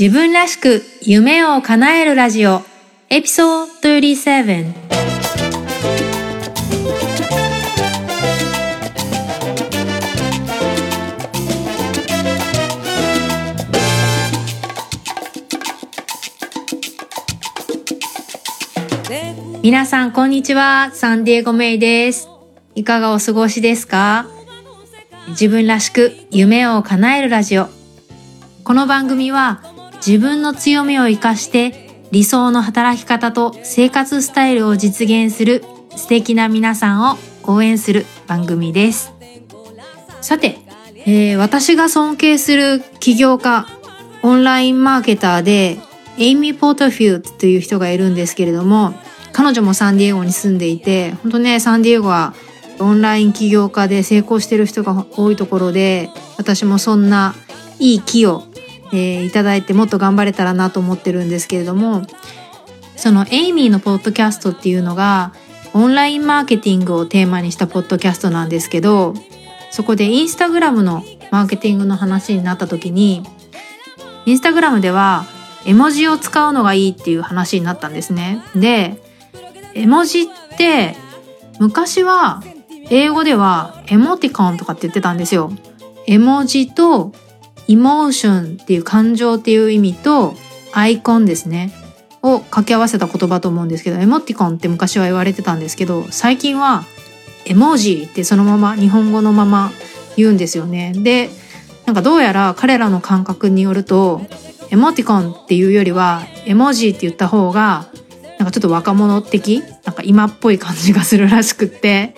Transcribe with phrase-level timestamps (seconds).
[0.00, 2.62] 自分らしく夢を叶えるラジオ
[3.10, 4.72] エピソード37
[19.62, 20.92] 皆さんこんにちは。
[20.94, 22.30] サンディエゴメイです。
[22.74, 24.26] いかがお過ごしですか？
[25.28, 27.68] 自分らしく夢を叶えるラジオ。
[28.64, 29.69] この番組は
[30.04, 35.62] 自分の強みを活かして理想の働き方と生活スタイルを実現する
[35.96, 39.12] 素敵な皆さんを応援する番組です。
[40.20, 40.58] さて、
[41.06, 43.66] えー、私が尊敬する起業家、
[44.22, 45.78] オンラインマーケターで、
[46.18, 48.94] エイミー・ポートフィールという人がいるんですけれども、
[49.32, 52.34] 彼女もサンディエゴに住んでいて、本当ね、サンディエゴは
[52.78, 57.34] オンライン起業家で成功してる人が多いところで、私もそんな
[57.78, 58.44] いい木を
[58.92, 62.02] えー、いただいてもっと頑張れたらなと思ってるんですけれども
[62.96, 65.32] そのエイミーのポッドキャストっていうのが
[65.72, 69.14] オンラインマーケティングをテーマにしたポッドキャストなんですけど
[69.70, 73.22] そこでインスタグラムのマーケティングの話になった時に
[74.26, 75.24] インスタグラムでは
[75.64, 78.42] 絵文字を使うのがいいっていう話になったんですね。
[78.54, 79.00] で
[79.74, 80.26] 絵文字っ
[80.58, 80.96] て
[81.58, 82.42] 昔は
[82.90, 85.52] 英語ではエモティコンとかって言ってたんですよ。
[86.06, 87.12] 絵文字と
[87.70, 90.34] イモーションっていう感情っていう意味と
[90.72, 91.72] アイコンですね。
[92.20, 96.84] を掛け合わせた言葉と思うんですけどエモティコンって昔は言われてたんですけど最近は
[97.46, 99.70] エモージってそのまま日本語のまま
[100.16, 100.92] 言うんですよね。
[100.96, 101.30] で
[101.86, 104.20] なんかどうやら彼らの感覚によると
[104.70, 107.86] エモティコンっていうよりはエモジーって言った方が
[108.38, 112.16] なんかちょっと若者的なんか今っぽい感じがするらしくって。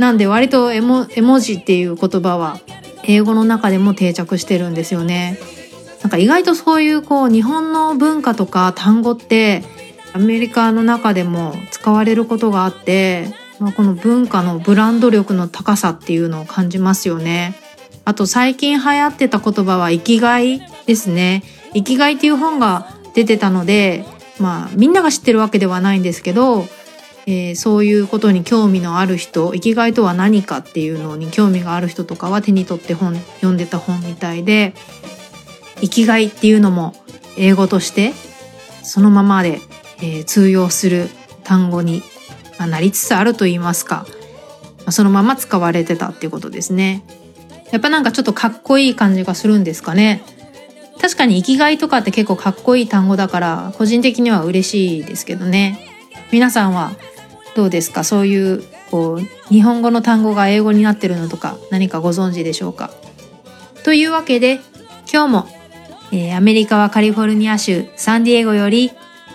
[0.00, 2.58] なんで割とエモエモジっていう言葉は
[3.04, 5.38] 英語の中でも定着してるんですよね。
[6.02, 9.62] なんか意外とそういうこう日本の文化とか単語って
[10.12, 13.28] アメリカの中でも使われることがあって、
[13.58, 17.54] まあ、この文化のブランド力の高さっていうのを感じますよね。
[18.04, 21.42] あと最近流行ってた言葉は生きがいですね。
[21.74, 24.04] 生きがいっていう本が出てたので、
[24.38, 26.64] まあみんなが知ってるわけではないんですけど、
[27.30, 34.74] えー、そういうことに興味のある人生きがいとは何かっていうのに興味がある人とかは手に取って本読んでた本みたいで
[35.76, 36.92] 生きがいっていうのも
[37.38, 38.14] 英語として
[38.82, 39.60] そのままで、
[39.98, 41.08] えー、通用する
[41.44, 42.02] 単語に
[42.58, 44.06] まなりつつあると言いますか
[44.84, 47.04] まそのまま使われてたっていうことですね。
[47.70, 50.24] やっぱなんかちょっとかっこいい感じがするんですかね。
[51.00, 55.86] 確かに生きがいとかって結構かっこいい単語だから個人的には嬉しいですけどね。
[56.32, 56.92] 皆さんは
[57.54, 58.04] どうですか？
[58.04, 59.20] そういうこう
[59.52, 62.90] 日本語の単語が英語になってるのとか何かご存知でしょうか？
[63.84, 64.60] というわけで
[65.12, 65.46] 今日も、
[66.12, 68.92] えー、アメリカはカリフォルニア州サンディエゴより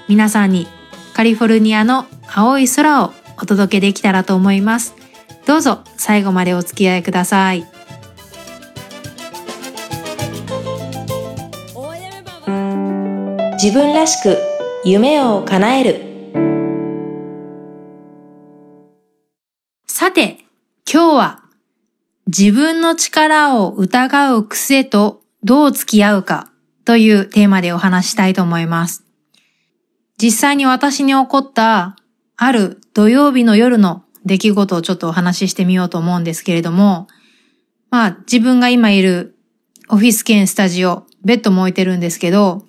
[0.08, 0.68] 皆さんに
[1.14, 4.96] カリフォルニアの青い空をお届けできたらと思います。
[5.46, 7.66] どうぞ最後までお付き合いください。
[13.62, 14.38] 自分らしく
[14.84, 16.15] 夢を叶える
[20.92, 21.42] 今日は
[22.28, 26.52] 自分の力を疑う癖とどう付き合うか
[26.86, 29.04] というテーマでお話したいと思います。
[30.22, 31.96] 実際に私に起こった
[32.38, 37.08] ある土曜日の夜の出来事をちょっとお話ししてみようと思うんですけれども、
[37.90, 39.36] まあ自分が今いる
[39.90, 42.64] オフィス兼スタジオ、ベッドも置いてるんですけど、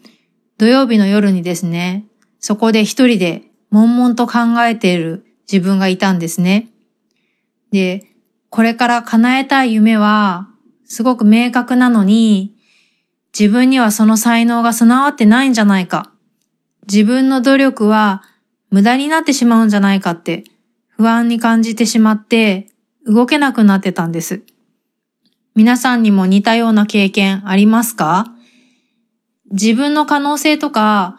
[0.56, 2.06] 土曜日の夜にですね、
[2.40, 6.70] そこで一人で悶々と考えている自分がいたんですね。
[7.72, 8.06] で、
[8.50, 10.48] これから叶えたい夢は、
[10.84, 12.54] すごく明確なのに、
[13.38, 16.10] 自分にはその才能が備わってないんじゃないか。
[16.90, 18.22] 自分の努力は
[18.70, 20.44] 無駄になってしまうんじゃないかって
[20.88, 22.68] 不安に感じてしまって
[23.04, 24.42] 動けなくなってたんです。
[25.54, 28.32] 皆さんにも似たような経験ありますか？
[29.50, 31.18] 自分の可能性とか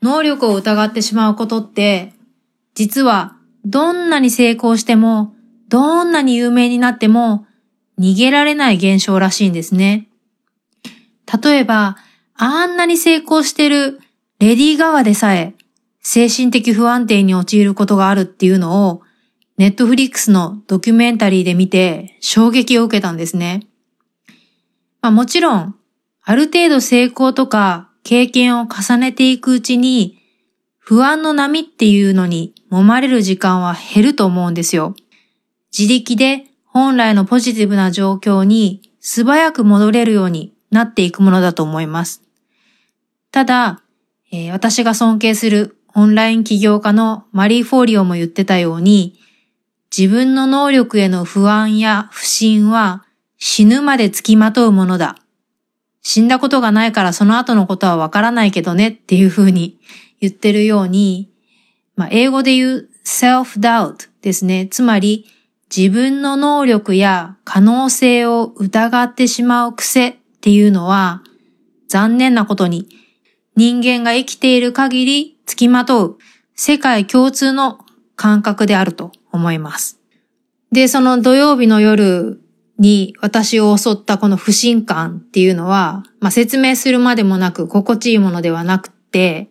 [0.00, 2.12] 能力を疑ってしまうことって
[2.74, 5.34] 実はどんなに成功しても
[5.68, 7.46] どんなに有名になっても
[7.98, 10.08] 逃げられない現象らしいんですね。
[11.42, 11.96] 例えば、
[12.34, 14.00] あんなに成功してる
[14.38, 15.54] レディー・ガワでさえ
[16.00, 19.02] 精神的不安定に陥ることがあるっていうのを
[19.58, 23.66] ネットフリックスのドキュメンタリーで見て衝撃を受けたんですね。
[25.02, 25.74] まあ、もちろん、
[26.22, 30.18] ある程度成功とか経験を重ねていくうちに
[30.78, 34.94] 不安の波っていうのに揉まれる時間は減ると思うんですよ。
[35.78, 42.24] 自力で本来のポジティブな状況に素早く戻れるようになっていくものだと思います。
[43.30, 43.80] ただ、
[44.32, 49.20] えー、私が尊敬するオンライン起業家のマリー・フォーリオも言ってたように、
[49.96, 53.04] 自分の能力への不安や不信は
[53.38, 55.16] 死ぬまで付きまとうものだ。
[56.02, 59.78] 死んだことがないからその後のことはわからないけどねっていうふうに
[60.20, 61.30] 言ってるように、
[61.94, 64.66] まあ、英語で言う self-doubt ですね。
[64.66, 65.26] つまり
[65.74, 71.22] 自分の能力や可能性を疑ってしまう癖っていうのは
[71.88, 72.88] 残念なことに
[73.56, 76.18] 人間が生きている限り付きまとう
[76.54, 77.78] 世界共通の
[78.14, 80.00] 感覚であると思います。
[80.72, 82.40] で、その土曜日の夜
[82.78, 89.48] に私を襲ったこの不信感っていうのは、まあ、説明するまでもなく心地いいものではなくて、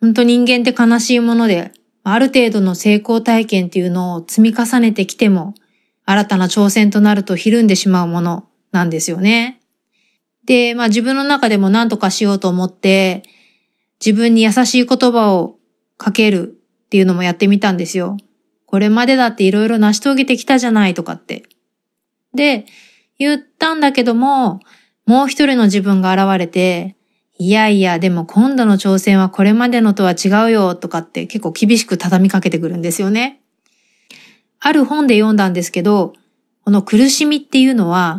[0.00, 1.72] 本当人間って悲しいもので、
[2.04, 5.54] ある程度の成功体験っていうのを積み重ねてきても、
[6.04, 9.60] 新たな挑戦となるとひるんでしまうものなんですよね。
[10.44, 13.22] で、まあ自分の中でも何とかしようと思って、
[14.04, 15.58] 自分に優しい言葉を
[15.98, 18.16] かけるっていうのもやってみたんですよ。
[18.64, 21.42] これまでだって色々成し遂げてきたじゃないとかって。
[22.34, 22.66] で、
[23.18, 24.60] 言ったんだけども、
[25.06, 26.96] もう一人の自分が現れて、
[27.40, 33.40] いやいや、でも今度の挑戦はこれまでのとは違うよとかって結構厳しく畳みかけてくるんですよね。
[34.58, 36.14] ある本で読んだんですけど、
[36.64, 38.18] この苦しみっていうのは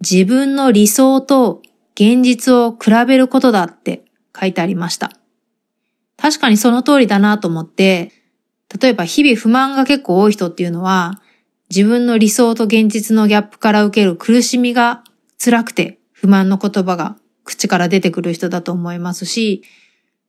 [0.00, 1.60] 自分の理想と
[1.94, 4.06] 現実を比べることだって
[4.38, 5.12] 書いてありました。
[6.16, 8.12] 確かにその通りだなと思って、
[8.80, 11.20] 例えば日々不満が結構多い人っていうのは、
[11.68, 15.04] 自分の理想と現実のギャップから受ける苦しみが
[15.38, 19.62] 辛くて不満の言葉が口から出てくる人だと思いますし、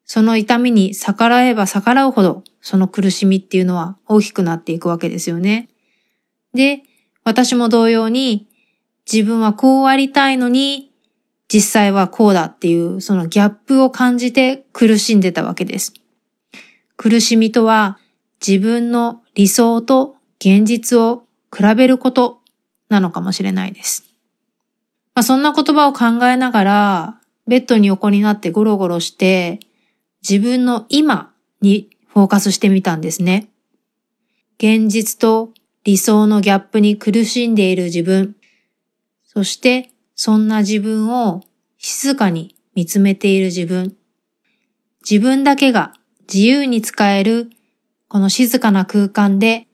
[0.06, 5.69] その痛みに逆らえば逆らうほどその苦しみっていうのは大きくなっていくわけですよね。
[6.53, 6.83] で、
[7.23, 8.47] 私も同様に
[9.12, 10.91] 自分はこうありたいのに
[11.47, 15.94] 実際はこうだっていうそのギャップを感じて苦しんでたわけです。
[16.97, 18.00] 苦しみとは
[18.45, 21.25] 自分の理想と現実を
[21.56, 22.41] 比べること
[22.89, 24.05] なのかもしれないです。
[25.15, 29.59] まあ、そんな言葉を考えながら、ベッドに横になってゴロゴロして、
[30.27, 33.47] 自分の今にフォーカスしてみたんですね。
[34.57, 35.51] 現実と
[35.83, 38.35] 理想のギャップに苦しんでいる自分、
[39.23, 41.41] そしてそんな自分を
[41.77, 43.95] 静かに見つめている自分、
[45.09, 45.94] 自分だけが
[46.33, 47.50] 自由に使える
[48.07, 49.67] この静かな空間で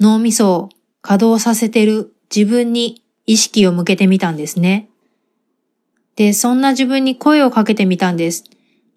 [0.00, 0.68] 脳みそを
[1.00, 4.88] 稼働させている自分に意識を向けてみたんですね。
[6.16, 8.44] で、そんな自分に声をかけてみたんです。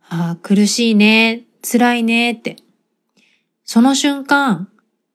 [0.10, 2.58] ああ、苦しいね、辛いねって。
[3.64, 4.70] その瞬間、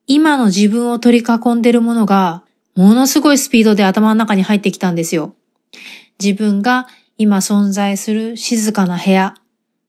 [0.07, 2.45] 今の自分を取り囲んでるものが、
[2.75, 5.35] ものすごいスピードで頭の中に入ってきたんですよ。
[6.23, 6.89] 自分が
[7.19, 9.35] 今存在する静かな部屋、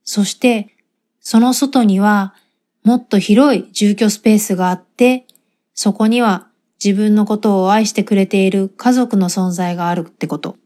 [0.04, 0.76] そして
[1.20, 2.36] その外には
[2.84, 5.26] もっと広い住居スペースがあって、
[5.74, 6.48] そこには
[6.84, 10.58] 自分のことを愛してくれている家族の存在があるってこと。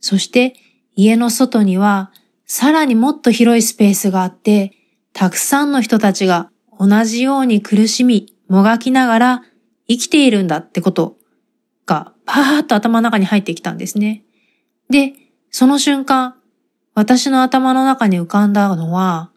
[0.00, 0.54] そして
[0.96, 2.10] 家の外には
[2.46, 4.72] さらにもっと広いスペースがあって、
[5.12, 6.50] たくさんの人たちが
[6.80, 9.42] 同じように苦しみ、もがきながら
[9.88, 11.16] 生きているんだってこと
[11.86, 14.24] がパーッと頭の中に入ってきたんですね。
[14.88, 15.12] で、
[15.50, 16.34] その瞬間、
[16.94, 19.30] 私の頭の中に浮かんだのは、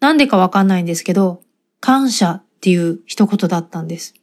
[0.00, 1.42] なんでかわかんないんですけど、
[1.78, 4.14] 感謝っていう一言だったんです。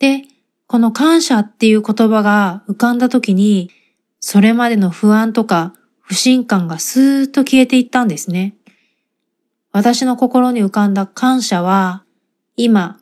[0.00, 0.24] で、
[0.66, 3.70] この感謝っていう言葉が浮かんだ時に、
[4.18, 8.56] それまでの不安とか不信感がスーッと消えていったんですね。
[9.72, 12.02] 私の心に浮かんだ感謝は、
[12.56, 12.98] 今、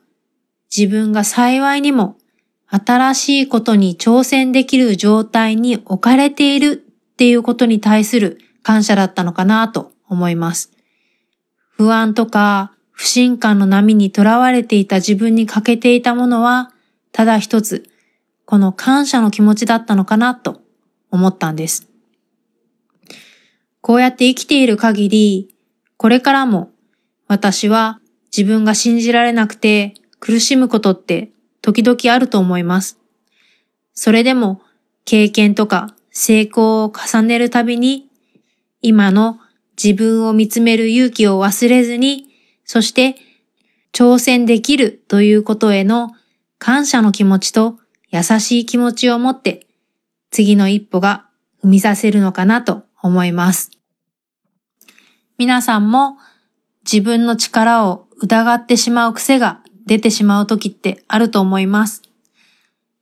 [0.75, 2.17] 自分が幸いにも
[2.67, 10.71] 新しいことに挑戦できる状態に置かれているっていうことに対する感謝だったのかなと思います。
[11.71, 16.71] 不安とか不信感の波にとらわれていた自分に欠けていたものは、
[17.11, 17.89] ただ一つ、
[18.45, 20.61] この感謝の気持ちだったのかなと
[21.11, 21.87] 思ったんです。
[23.81, 25.55] こうやって生きている限り、
[25.97, 26.71] これからも
[27.27, 27.99] 私は
[28.35, 32.97] 自分が信じられなくて苦しむことって時々あると思います。
[33.93, 34.61] それでも
[35.05, 38.09] 経験とか成功を重ねるたびに
[38.81, 39.39] 今の
[39.81, 42.27] 自分を見つめる勇気を忘れずに、
[42.65, 43.15] そして
[43.93, 46.11] 挑戦できるということへの
[46.59, 49.65] 感謝の気持ちと優しい気持ちを持って
[50.29, 51.27] 次の一歩が
[51.63, 53.71] 踏み出せるのかなと思います。
[55.37, 56.17] 皆さんも
[56.83, 62.03] 自分の力を疑ってしまう癖が出てしまう時ってあると思います。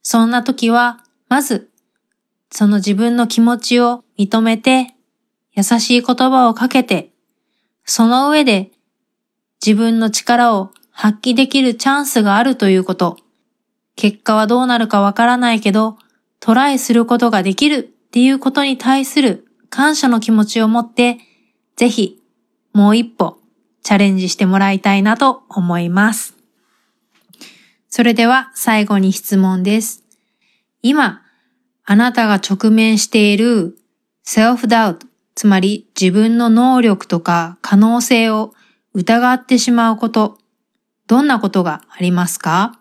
[0.03, 1.69] そんな時は、まず、
[2.49, 4.95] その自分の気持ちを認めて、
[5.53, 7.11] 優しい言葉をかけて、
[7.83, 8.71] その上で
[9.65, 13.17] 自分の力を発揮できるチャンスがあるということ。
[13.97, 15.97] 結果はどうなるかわからないけど、
[16.39, 21.17] トライすることができるっていうことに対する感謝の気持ちを持って、
[21.75, 22.21] ぜひ
[22.73, 23.39] もう一歩
[23.83, 26.35] チャレンジしてもらいたいなと思います。
[27.89, 30.03] それでは最後に質問です。
[30.83, 31.23] 今、
[31.83, 33.77] あなたが直面している
[34.25, 38.53] self-doubt、つまり自分の能力とか可能性を
[38.93, 40.37] 疑ってしまうこと、
[41.07, 42.79] どんなことがありますか？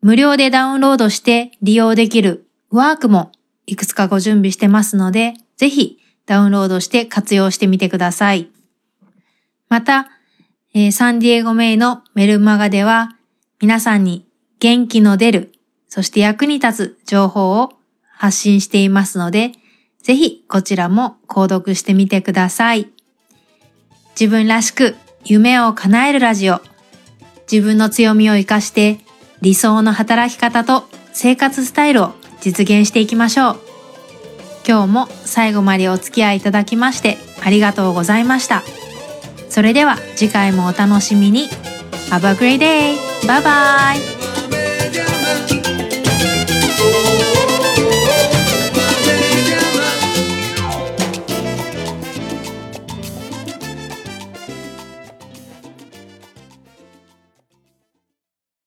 [0.02, 3.32] 無料でダウンロードして利用できるワークも
[3.68, 8.50] いくつかご準備してますので、ぜひダウンロードして活用してみてください。
[9.70, 10.10] また、
[10.74, 13.18] えー、サンディエゴメイのメルマガでは
[13.60, 14.26] 皆さんに
[14.60, 15.52] 元気の出る、
[15.92, 17.74] そして役に立つ情報を
[18.08, 19.52] 発信していますので、
[20.02, 22.88] ぜひこちらも購読してみてください。
[24.18, 24.96] 自分らしく
[25.26, 26.62] 夢を叶えるラジオ。
[27.52, 29.00] 自分の強みを活かして
[29.42, 33.60] 理想の働き方と生活スタイルを実現していきましょう。
[34.66, 38.64] 今日も最後までお付き合いいただきましてありがとうございました。
[39.50, 41.50] それでは次回もお楽しみに。
[42.10, 42.96] Have a great day!
[43.28, 44.21] Bye bye!